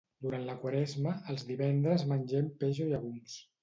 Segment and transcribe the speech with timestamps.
[0.25, 3.43] Durant la Quaresma, els divendres mengem peix o llegums.